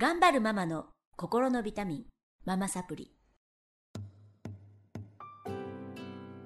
[0.00, 2.04] 頑張るママの心のビタミン、
[2.46, 3.12] ママサプリ。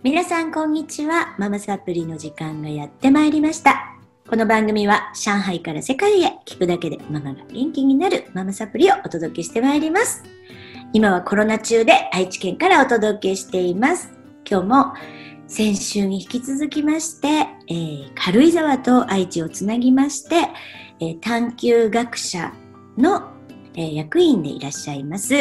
[0.02, 1.36] 皆さんこんにちは。
[1.38, 3.94] ママサプリの時間がやってまいりました。
[4.28, 10.24] この番組は上海から世界へ聞くだけでママが元気になるママサプリをお届けしてまいります。
[10.92, 14.10] 今はコロナ中で愛知県からお届けしています。
[14.50, 14.94] 今日も
[15.46, 20.48] 先週に引き続きまして、えー軽井沢と愛知をつなぎまして、
[20.98, 22.52] えー探究学者
[22.98, 23.33] の、
[23.76, 25.34] え役員でいらっしゃいます、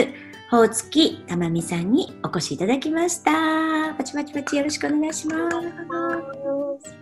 [0.49, 3.93] ほうつきたまみさんにお越しいただきました。
[3.95, 6.95] パチパチパチよろしくお願いします。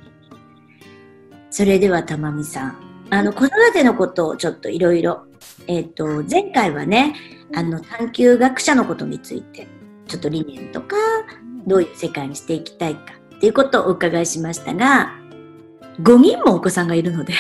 [1.49, 2.77] それではたまみさん、
[3.09, 5.25] あの、子育てのことをちょっといろいろ、
[5.67, 7.13] えっ、と、前回はね、
[7.53, 9.67] あの、探究学者のことについて、
[10.08, 10.95] ちょっと理念とか、
[11.67, 15.13] どういう世界にしていきたいかっていうことをお伺いしましたが、
[16.02, 17.34] 5人もお子さんがいるので、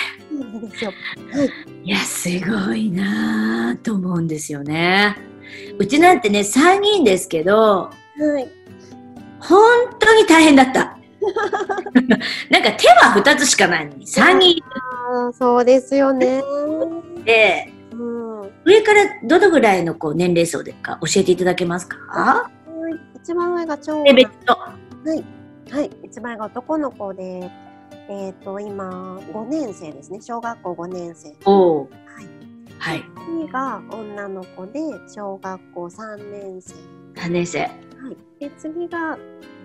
[0.61, 0.91] いいですよ。
[1.83, 5.17] いや、すごいなぁと思うんですよね。
[5.77, 8.47] うちなんてね、3人ですけど、はい。
[9.39, 9.59] 本
[9.99, 10.97] 当に大変だった。
[12.49, 14.63] なんか手は2つしかないのに、3人い
[15.09, 16.41] あーそうですよね。
[17.25, 18.39] て、うん。
[18.41, 22.49] は上からどのぐらいのこう年齢層でか教えていただけますか？
[22.89, 23.17] い。
[23.17, 24.15] 一番上が長男。
[24.45, 24.53] と。
[24.57, 25.89] はい。
[26.03, 27.49] 一番上が男の子で、
[28.09, 30.21] えっ、と、今、5年生ですね。
[30.21, 31.29] 小学校5年生。
[31.29, 31.87] は
[32.21, 32.41] い。
[32.79, 33.03] はい。
[33.43, 36.75] 次が女の子で、小学校3年生。
[37.15, 37.59] 3年生。
[37.59, 38.17] はい。
[38.39, 39.17] で、次が、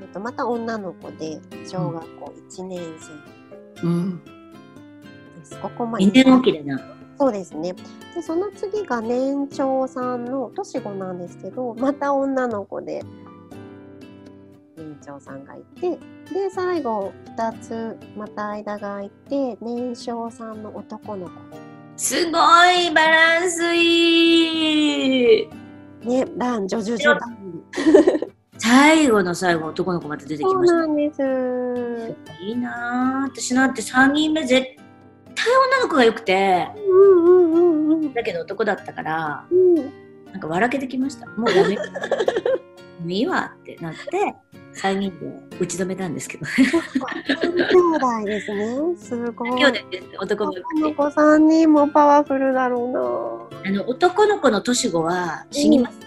[0.02, 4.20] えっとまた女の子で、小学校1年生うん。
[4.24, 5.58] です。
[5.60, 6.80] ここま2年おきだな。
[7.18, 7.74] そうですね。
[8.14, 13.25] で、その次が年長さんの年子なんですけど、また女の子で年
[15.06, 21.32] 長さんがいて、で、最後2つまた間が空いて、年少さんの男の子。
[21.96, 25.48] すごいバランスいい
[26.04, 27.36] ね、男女女女男
[28.58, 30.76] 最後の最後男の子また出てきそうました。
[30.76, 31.22] なんです。
[32.42, 33.30] いいなぁ。
[33.30, 34.66] 私なんて3人目絶
[35.34, 35.46] 対
[35.78, 38.14] 女の子が良くて、うんうんうんうん。
[38.14, 41.26] だけど男だったから、うんなんか笑けてきました。
[41.28, 41.76] もうダメ。
[43.00, 44.34] もういいわってなって、
[44.76, 46.46] 3人で打ち止めたんですけど。
[46.46, 46.64] 兄
[47.96, 48.96] 弟ですね。
[48.96, 49.50] すごい。
[49.50, 50.08] 兄弟です。
[50.20, 55.98] 男の子男の子3人もパワフルだろあの男の子の年子は死にます。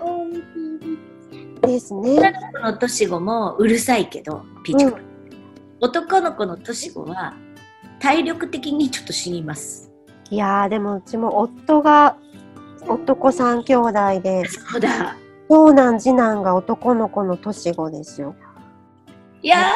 [0.00, 1.68] うな。
[1.68, 2.18] ですね。
[2.18, 4.98] 女の子の年子もうるさいけど、ピーチコ、
[5.80, 7.34] 男の子の年子は
[8.00, 9.90] 体力的にちょっと死にます。
[10.30, 12.16] いやーでもうちも夫が
[12.88, 15.16] 男3兄弟でそうだ。
[15.48, 18.34] 長男次男が男の子の年子ですよ。
[19.42, 19.72] いや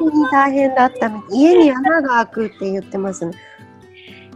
[0.00, 3.36] 本当に大変だったみたい家に穴が開くって言ってますね。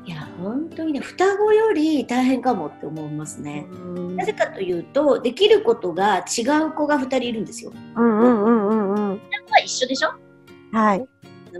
[0.04, 3.66] ー、いや、本当にね、双子より大変かもって思いますね。
[4.16, 7.72] なぜかというと、できることが違う子が2人いるんですよ。
[7.96, 9.10] うんうんうんうんうん。
[9.10, 9.18] は
[9.64, 10.10] 一緒でしょ？
[10.72, 11.08] はい。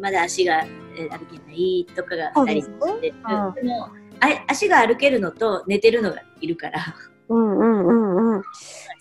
[0.00, 0.64] まだ足が
[0.98, 3.22] えー歩けないとかが2そうですね。
[3.24, 3.86] 人でも
[4.20, 6.80] あ足が歩けるのと寝てるのがいるから、
[7.28, 8.42] うんうんうんうん。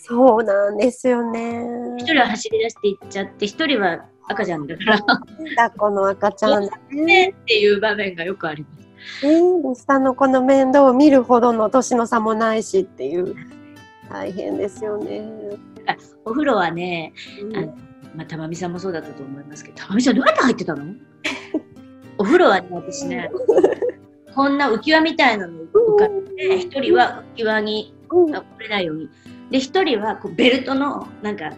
[0.07, 1.66] そうなんですよね。
[1.97, 7.01] 一人は走り出していっちゃって、一人は赤ちゃんだから、抱っこの赤ちゃんだね。
[7.05, 8.69] ねっていう場面がよくありま
[9.21, 9.25] す。
[9.27, 13.35] ねで下の子の面倒を見るほどの年の差もないしっていう。
[14.09, 15.27] 大変ですよね。
[16.23, 17.11] お風呂はね、
[17.41, 17.67] うんあの
[18.15, 20.94] まあ、たまみさんもそうだったと思いますけど、たまみさんどうやって入ってたの？
[22.19, 23.29] お風呂はね、私ね、
[24.35, 29.09] こんな浮き輪みたいなの浮かべて、一人は浮き輪にうんあこれないように。
[29.51, 31.51] で、一人はこうベルトの、なんか、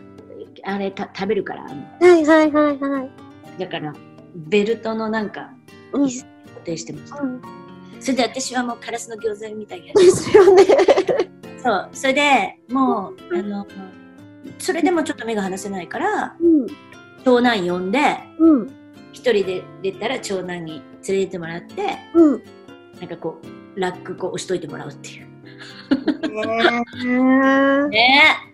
[0.64, 1.70] あれた食べるから、は
[2.18, 3.60] いはいはいはい。
[3.60, 3.94] だから、
[4.36, 5.52] ベルトのなんか、
[5.94, 7.22] うん椅子に固定してました。
[7.22, 7.42] うん
[8.00, 10.12] それで私はもうカラスの餃子みたいにやでる。
[10.14, 10.64] すよね。
[11.58, 11.90] そう。
[11.94, 13.66] それでもう、あの、
[14.60, 16.68] それでもちょっと目が離せないから、うん
[17.26, 18.00] 長男呼んで、
[18.38, 18.72] うん
[19.12, 22.44] 一人で出たら長男に連れてってもらって、うん。
[23.00, 23.42] なんかこ
[23.76, 25.27] う、ラックこう押しといてもらうっていう。
[26.30, 28.48] ねね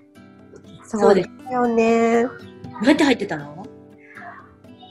[0.83, 1.83] そうですよね。
[1.83, 2.23] え。
[2.23, 2.29] ど
[2.83, 3.65] うやって入ってたの？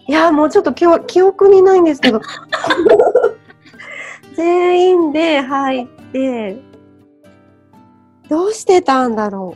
[0.09, 2.21] いや、もうちょっと記憶記憶にないんですけど、
[4.35, 6.61] 全員で入って、
[8.29, 9.55] どうしてたんだろ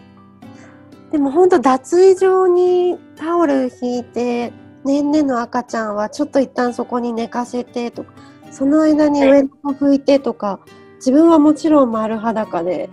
[1.11, 1.13] う。
[1.13, 4.53] でも本当脱衣場にタオル引いて、
[4.85, 8.13] ねんねの赤ちゃんはちょっと一旦そこに寝かせてとか、
[8.53, 10.61] その間に上の子拭いてとか、
[10.97, 12.89] 自分はもちろん丸裸で、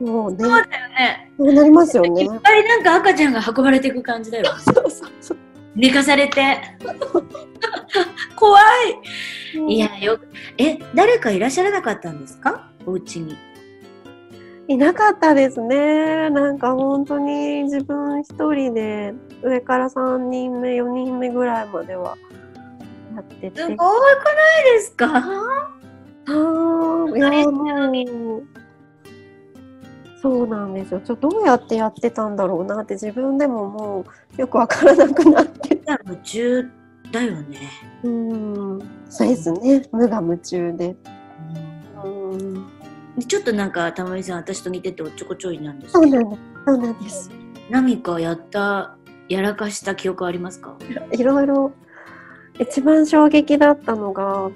[0.00, 1.32] もうね、そうだよね。
[1.38, 2.40] そうなりますよねいっ。
[2.40, 4.46] ぱいなんか赤ちゃんが運ばれていく感じだよ。
[4.58, 5.38] そうそうそう。
[5.74, 6.58] 寝かされて。
[8.36, 8.58] 怖
[9.58, 9.74] い。
[9.74, 10.28] いや、よく、
[10.58, 12.68] え、誰かいらっしゃらなかったんですか？
[12.86, 13.36] お家に。
[14.66, 16.30] いなかったですね。
[16.30, 22.16] なんか本当に自分一人で上から3人目、4人目ぐらいまでは
[23.14, 23.60] やってて。
[23.60, 25.06] すごくないですか？
[26.26, 28.42] あーいやもう
[30.20, 31.00] そうなんですよ。
[31.00, 34.06] ちょどうやってやってたんだろうなって自分でもも
[34.36, 35.80] うよくわからなくなって。
[36.06, 36.70] 夢中
[37.12, 37.58] だよね。
[38.02, 38.78] うん、
[39.10, 39.86] そうですね。
[39.92, 40.96] 無我夢中で。
[42.02, 42.54] うん、
[43.18, 46.40] でちょっとなんか玉美さん私と似てておっちょこちょいなんですそうなんです。
[46.66, 47.30] そうなんです。
[47.70, 48.96] 何かやった
[49.28, 50.76] やらかした記憶ありますか？
[51.12, 51.72] いろいろ
[52.58, 54.52] 一番衝撃だったのがはい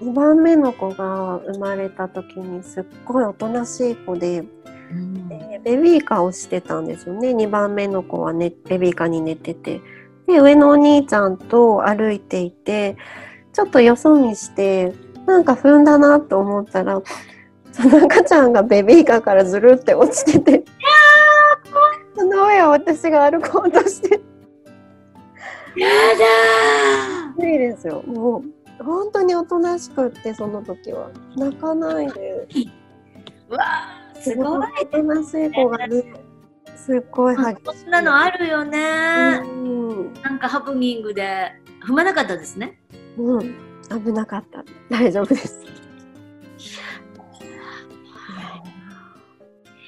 [0.00, 4.44] 2番目の子が生まれた時にすっごいおとなしい子で、
[4.92, 5.28] うん。
[5.28, 7.30] でベビーカーをしてたんですよね。
[7.30, 9.80] 2番目の子は、ね、ベビーカーに寝てて。
[10.26, 12.96] で上のお兄ちゃんと歩いていて
[13.52, 14.94] ちょっとよそ見して
[15.26, 17.02] なんか踏んだなと思ったら
[17.72, 20.64] その赤ちゃんがベビーカーからずるって落ちてて
[22.16, 24.20] その上を私が歩こうとして
[25.76, 28.02] やだ無理ですよ。
[28.06, 31.10] もう本当におとなしくってその時は。
[31.36, 32.48] 泣かないで。
[33.48, 34.46] わーすごい。
[34.82, 36.04] おとなしい子がね
[36.76, 37.78] すっごい激しい。
[37.80, 40.12] そんなのあるよね、うん。
[40.22, 41.52] なんかハプニングで。
[41.84, 42.80] 踏まなかったですね。
[43.18, 43.54] うん、
[43.88, 44.64] 危なかった。
[44.88, 45.64] 大丈夫です。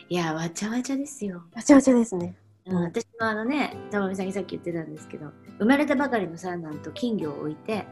[0.08, 2.36] いやわちゃわちゃですよ、わちゃわちゃですね。
[2.66, 7.86] うん、私もあのね玉美さんにさっき言ってたんですけど生まれたばかりの三男と金魚を置いて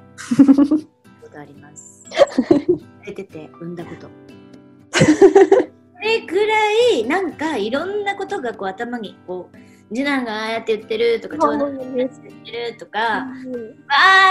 [1.23, 2.05] ことあります
[3.05, 4.09] 出てて産んだこと
[4.91, 5.05] そ
[6.01, 9.57] れくらいなんかいろんなことがこう頭にこう
[9.89, 13.27] 次男がああやって言ってるとか長男がああやって言ってるとかわ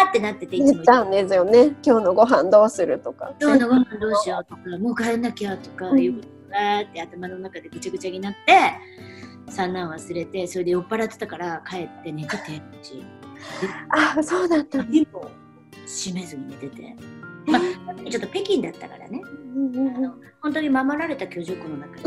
[0.05, 1.67] ーってなってていつも言っんですよね。
[1.85, 3.33] 今日のご飯どうするとか。
[3.39, 8.39] 今日のご飯どうしようとかもう帰んなきゃとかいうことがーって頭の中でぐちゃぐちゃになって
[9.49, 13.05] 三男忘れてそれで酔っ払ってたから帰って寝ててうち
[13.89, 14.83] あ、そうだった。
[14.83, 15.29] でも
[15.85, 16.95] 閉めずに寝てて、
[17.45, 17.61] まあ、
[18.09, 19.21] ちょっと北京だったからね。
[19.55, 22.03] うんうんあの本当に守られた居住区の中で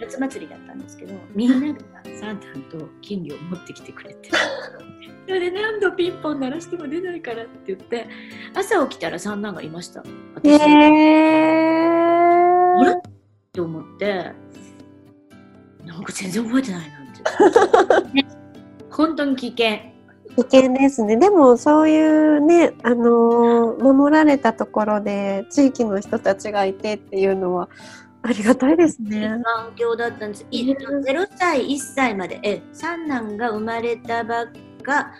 [0.00, 1.78] 夏祭りだったんですけどみんなが
[2.20, 4.28] 三男と金魚を持ってきてくれて。
[5.26, 8.08] それで何度ピンポン鳴らしても出ないからって言って
[8.52, 10.02] 朝起きたら三男がいました。
[10.34, 10.60] 私、へー。
[12.80, 12.90] あれ？
[12.92, 12.94] っ
[13.52, 14.32] て思って。
[15.86, 17.22] なんか全然覚えてないなんて、
[18.22, 18.26] ね、
[18.90, 19.89] 本当に危険
[20.36, 21.16] 危険ですね。
[21.16, 27.68] でもそういうね、あのー守られたところで地域の人たちがいてっていうのは
[28.22, 29.40] ありがたいですね。
[29.42, 30.46] 環境だったんです。
[30.50, 34.46] いね0歳、1歳まで、え三男が生まれたばっ
[34.82, 35.12] か、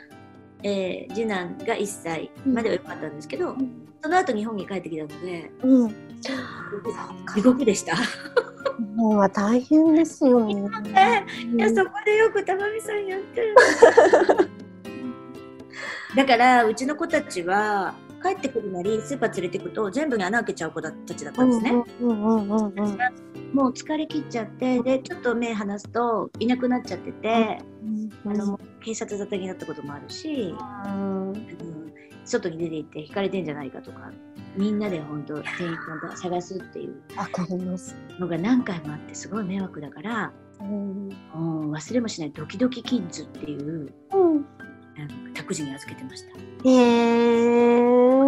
[0.62, 3.54] えー次男が1歳までは良かったんですけど、
[4.02, 5.94] その後日本に帰ってきたので、うん。
[7.34, 7.94] 地獄でした。
[8.94, 10.54] もうは大変ですよね。
[11.54, 13.54] いや、そこでよく玉美さんやってる。
[16.16, 21.70] だから、うちの子たちは、帰ってくるなり、スーパー連れてくと、全部に穴開けちゃう子たちだったんですね。
[22.00, 30.54] うんうんうんうんもう疲れ切っちゃって、で、ちょっと目離すと、いなくなっちゃってて、うんあの警察沙汰になったこともあるし、
[30.86, 31.32] うん。
[31.32, 31.90] うん
[32.24, 34.12] 外に出て行って引かれてんじゃないかとか
[34.56, 37.02] みんなで本当店員さんと探すっていう。
[38.20, 41.08] のが何回もあってすごい迷惑だから、うん。
[41.08, 43.92] うん、忘れもしないドキドキキッズっていう
[45.34, 46.38] 託児に預けてました。
[46.68, 48.20] へー。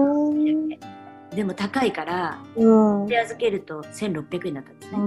[1.35, 3.07] でも高いからうん。
[3.07, 4.99] で預けると1600円だったんですね、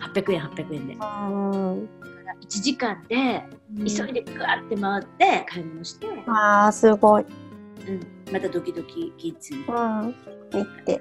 [0.00, 0.94] 800円800円で。
[0.94, 1.88] だうん。
[1.88, 3.44] から1時間で
[3.78, 7.24] 急いでグワって回って買い物して、ああすごい。
[7.88, 9.60] うん、またドキドキキッズに。
[9.60, 9.74] うん。
[9.74, 11.00] 行って。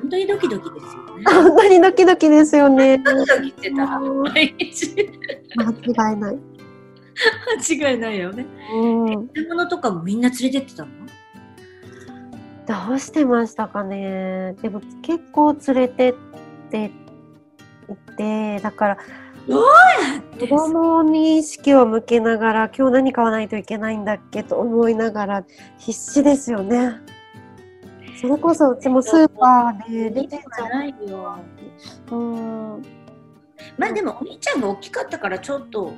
[0.00, 1.24] 本当にドキドキですよね。
[1.26, 2.98] 本当にドキドキですよね。
[2.98, 3.84] ドキドキしてた。
[3.96, 4.22] うん。
[4.22, 5.10] 毎日。
[5.56, 6.38] 間違いない。
[7.58, 10.90] 間違いないよねうん買い物とかもみんな連れてってたの？
[12.68, 14.52] どうしてましたかね。
[14.60, 16.14] でも結構連れてっ
[16.70, 16.92] て
[17.88, 18.98] いて、だから
[20.38, 25.44] 子供に意識を向けながら今日何買わないといけないんだっけと思いながら
[25.78, 27.00] 必死ですよね。
[28.20, 31.38] それこそうちもスーパーで出てちゃじゃないよ
[32.10, 32.14] う。
[32.14, 32.82] うん、
[33.78, 35.94] まあでもお兄ちゃんが大きかったからちょっと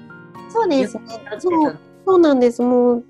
[0.51, 1.03] そうですね。
[1.39, 2.63] そうそうなんです。
[2.63, 3.05] もう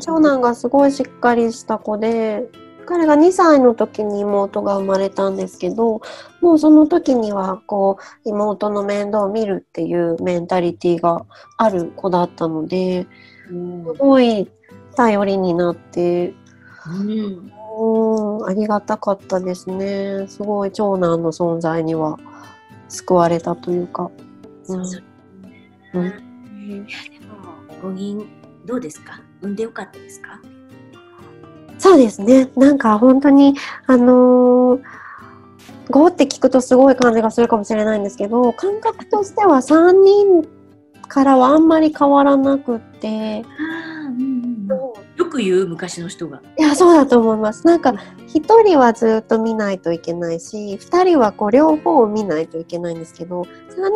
[0.00, 2.48] 長男がすごいしっかりした子で、
[2.86, 6.00] 彼が2歳の時に妹が生まれたんですけど、
[6.40, 11.24] もうその時にはこう妹の面倒を見るっていうメンタリティが
[11.56, 13.06] ある子だったので、
[13.50, 14.48] うんすごい
[14.96, 16.34] 頼りになって、
[16.86, 17.50] うん
[18.46, 20.26] ありがたかったですね。
[20.28, 22.18] すごい長男の存在には
[22.88, 24.10] 救われたというか。
[24.68, 24.80] うん
[25.94, 26.33] うん
[26.64, 26.76] いや
[27.20, 28.26] でも五人
[28.64, 29.20] どうですか？
[29.42, 30.40] 産んでよかったですか？
[31.78, 32.50] そうですね。
[32.56, 33.54] なんか本当に、
[33.86, 34.82] あのー、
[35.90, 40.48] 5って聞くとすごい感じがするかもしれないんですけど、感覚としては3人
[41.08, 43.44] からはあんまり変わらなくって、
[44.18, 44.54] うん
[45.16, 46.40] よく言う昔の人が。
[46.58, 47.66] いや、そうだと思います。
[47.66, 53.46] なんか、1人はずっと見ないといけないし、2人はこう両方を見ないといけないんですけど、3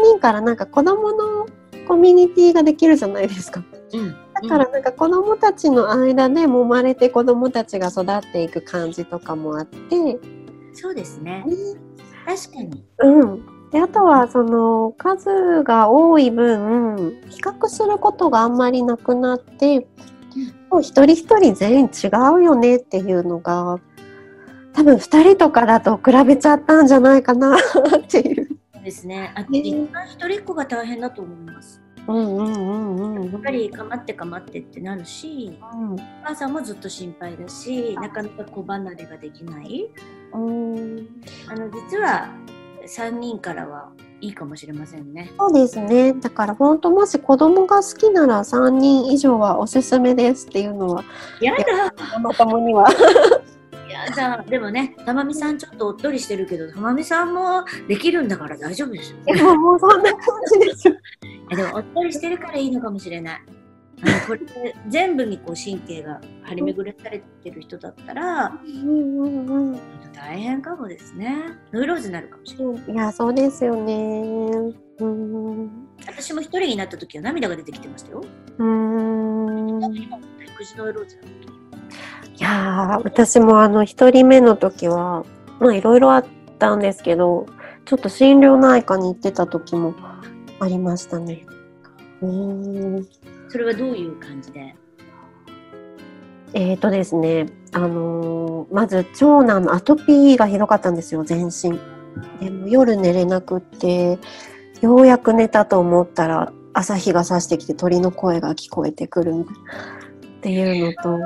[0.03, 1.47] 人からなんか子供の
[1.88, 3.64] コミュニティができるじゃないですか。
[3.95, 4.16] うん。
[4.42, 10.21] だからなんか子供たちの間で揉まれて子供たちが育っていく感じとかもあって、
[10.75, 11.45] そうですね。
[12.26, 12.85] 確かに。
[12.99, 13.71] うん。
[13.71, 19.88] で、あとはその数が多い分、比較することがあんまりなくなって、
[20.71, 23.80] もう一人一人全員違うよねっていうのが、
[24.75, 27.61] 多分二人とかだと比べちゃったんじゃないかなっ
[28.07, 28.58] ていう。
[28.79, 33.33] そうですねあね一番一人っ子が大変だと思いますうんうんうんうん。
[33.33, 39.91] やっぱりかまってかまってってなるしお母さんもずっと心配だしなかなか子離れができない
[40.33, 40.75] うん。
[40.75, 41.09] うん。
[41.49, 42.31] あの実は
[42.87, 46.13] 3人からはいいかもしれませんねそうですね。
[46.15, 51.05] だから本当もし子供が好きなら3人以上はおすすめですっていうのは、
[51.41, 52.89] やだママ友には。
[54.09, 60.21] やだでもねたまみさんちょっとおっとりしてるけどたまみさんもできるんだから大丈夫ですよでももうそんな感
[60.53, 60.85] じです
[61.57, 63.43] でもおっとりしてるからいいのかもしれない。
[64.00, 69.81] あのこれ全部にこう神経が張り巡らされてる人だったらうんうんうん。
[70.12, 71.37] 大変かもですね。
[71.73, 72.93] ノイローズになるかもしれない。
[72.93, 73.95] いや、そうですよね。
[74.99, 75.88] うん。
[76.07, 78.25] 私も一人になった時は涙が出てきてましたよ。
[78.59, 79.85] うん。
[79.85, 81.68] 育児ノイローズだった時
[82.38, 85.25] いやー、私もあの、一人目の時は、
[85.59, 86.25] まあ、いろいろあっ
[86.61, 87.47] たんですけど、
[87.85, 89.95] ちょっと心療内科に行ってた時も
[90.61, 91.45] ありましたね。
[92.23, 93.09] うん。
[93.49, 94.76] それはどういう感じで？
[96.54, 101.80] えーとですね、あのーまず長男のアトピーがひどかったんですよ、全身。
[102.40, 104.18] でも夜寝れなくって、
[104.80, 109.47] ようやく寝たと思ったら朝日が差してきて鳥の声が聞こえてくる
[110.38, 111.18] っていうのと、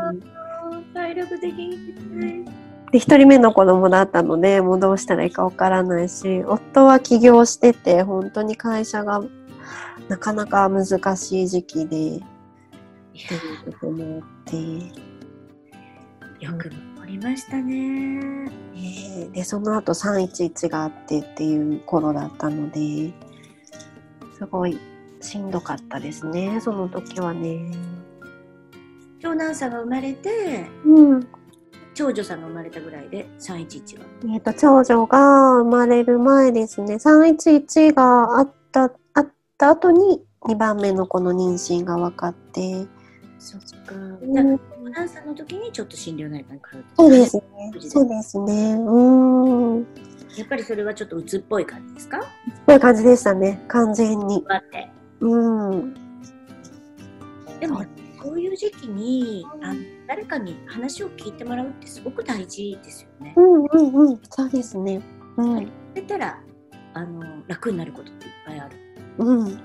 [1.12, 2.44] 体力的に
[2.90, 9.22] で、一人目の子供だったので、もうどうしたらいいかわからないし、夫は起業してて、本当に会社が
[10.08, 12.22] なかなか難しい時期で、いっ
[13.28, 13.38] てい
[13.68, 14.56] うこともあって、
[16.40, 18.50] やよく残りましたね。
[18.74, 23.12] えーでその後311があってっていう頃だったので
[24.36, 24.78] すごい
[25.20, 27.72] しんどかったですねその時はね。
[29.22, 31.28] 長男さんが生まれてうん。
[31.94, 34.04] 長女さんが生まれたぐらいで311が。
[34.24, 36.94] えー、と長女が生まれる前ですね。
[36.94, 42.86] 311があったあった後に2番目の子の妊娠が分かって、
[43.38, 43.94] そっか。
[43.94, 44.34] うん。
[44.34, 47.42] だから長男さんの時にちょっと心療内科に通ってそうですね。
[47.88, 48.72] そうですね。
[48.74, 49.86] うん。
[50.36, 52.20] やっぱりそれはちょっと鬱っぽい感じですか？
[52.22, 52.26] そ
[52.68, 53.62] ういう感じでしたね。
[53.68, 54.44] 完全に。
[54.48, 54.90] あって。
[55.20, 55.94] うん。
[57.60, 57.84] でも
[58.22, 63.34] そういう時期にあの誰かに話を聞いてもらうってすごく大事ですよね。
[63.36, 64.20] うんうんうん。
[64.30, 65.00] そうですね。
[65.36, 65.66] うん。
[65.66, 66.40] それたら
[66.94, 68.76] あの楽になることっていっぱいある。
[69.18, 69.56] うん。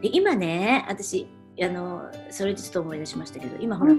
[0.00, 1.26] で今ね私
[1.60, 3.94] あのそれでちょっと思い出しましたけど今ほら、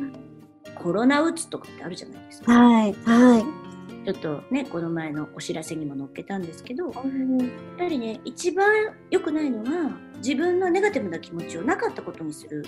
[0.75, 2.51] コロナうつとかってあるじゃないですか。
[2.53, 3.65] はいはい。
[4.05, 7.37] ちょっとねこの前のお知らせにも載っけたんですけどやうん。
[7.77, 8.67] はりね一番
[9.09, 12.65] 良くないのは自分のネガティブな気持ちをなかったことにする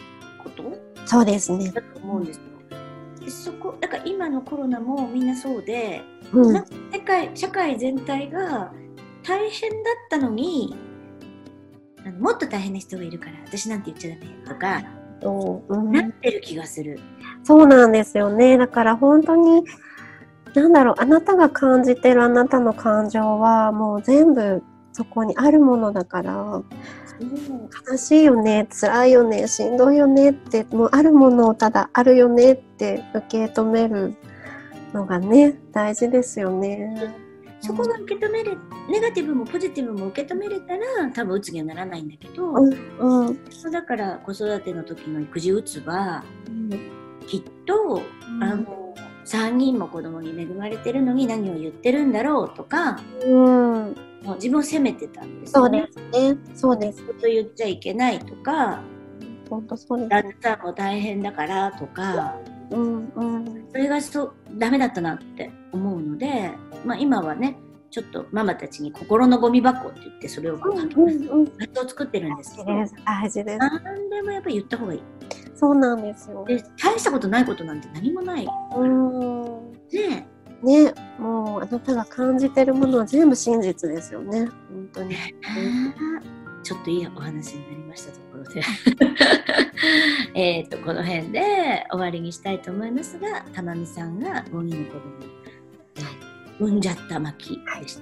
[0.50, 0.78] こと？
[1.06, 2.44] そうですねだと思うんですよ。
[3.24, 6.02] でそこだから今のコロナもみんなそうで、
[6.32, 8.72] うんなんか世界社会全体が
[9.24, 10.76] 大変だったのに
[12.06, 14.84] あのもっと大変な人がいるから私なんて言っちゃダメとか、
[15.22, 17.00] そううんなってる気がする。
[17.44, 18.58] そうなんですよね。
[18.58, 19.64] だから本当に、
[20.54, 24.64] なんだろう、あなたが感じてるあなたの感情はもう全部
[24.98, 26.64] そこにあるものだから、
[27.92, 34.16] 悲しいよね、辛いよね、しんどいよねって、もうあるものをただあるよねって受け止める
[34.94, 37.14] のがね、大事ですよね。
[37.62, 38.58] そこが受け止めれ
[38.90, 46.24] ネガティブもポジティブも受け止めれたら多分うつにはならないんだけど、うん、うん、だから子育ての時の育児うつは
[47.28, 48.02] きっと、
[48.42, 48.87] あの
[49.28, 55.82] 3人も子供に恵まれてるのに何を言ってるんだろうとかうん、もう自分を責めてたんですそうよね。
[55.82, 56.38] ですね。
[56.56, 57.06] そうです。
[57.06, 58.82] こと言っちゃいけないとか
[59.50, 62.36] 本当そうです旦那さんも大変だからとか
[62.72, 66.52] うんうんそれがそうダメだったなって思うので、
[66.86, 67.58] まあ、今はね
[67.90, 71.18] ちょっとママたちに心のゴミ箱って言ってそれをこう書きます。
[71.18, 75.02] うんうんバットを作ってるんですけど、大事です大事です何でもやっぱり言った方がいい。
[75.58, 76.46] そうなんですよ。
[76.48, 78.48] で、大したことないことなんて何もない。
[78.76, 79.72] うん。
[79.92, 80.28] ね
[80.64, 84.46] ねもうあなたが感じてるものは全部真実ですよね。
[84.46, 85.16] 本当に。
[86.64, 88.62] ちょっといいお話になりましたところで。
[90.34, 97.20] えっとこの辺で終わりにしたいと思いますがたまみさんが5人の子供を産んじゃった。
[97.20, 98.02] 巻でした。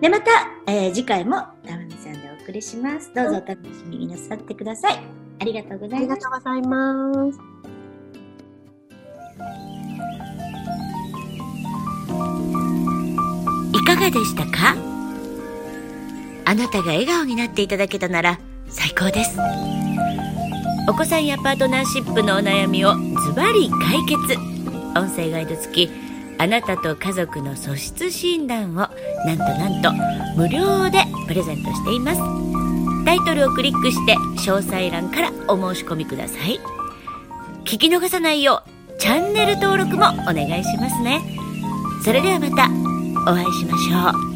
[0.00, 0.30] でまた、
[0.66, 3.12] えー次回もたまみさんでお送りします。
[3.14, 5.19] どうぞお楽しみになさってください。
[5.40, 6.28] ありがとうござありいました。
[6.30, 7.38] がとうございます。
[13.72, 14.76] いかがでしたか？
[16.44, 19.38] あなたが笑顔になっていただけたなら最高です。
[20.88, 24.38] お子さんやパートナーシップのお悩みをズバリ解決。
[24.98, 25.90] 音声ガイド付き
[26.38, 28.88] あなたと家族の素質診断をな
[29.34, 29.92] んとなんと
[30.36, 32.20] 無料でプレゼントしています
[33.04, 36.60] タイトルをクリックして詳細欄からお申し込みください。
[37.64, 41.22] 聞き逃さないようチャンネル登録もお願いしますね。
[42.04, 42.68] それではまた
[43.30, 44.29] お会いしましょう。